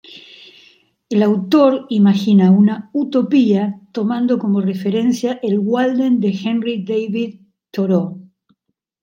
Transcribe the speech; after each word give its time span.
El 1.11 1.21
autor 1.21 1.85
imagina 1.89 2.49
una 2.49 2.89
utopía 2.91 3.79
tomando 3.91 4.39
como 4.39 4.59
referencia 4.59 5.39
el 5.43 5.59
"Walden" 5.59 6.19
de 6.19 6.29
Henry 6.29 6.83
David 6.83 7.39
Thoreau. 7.69 8.19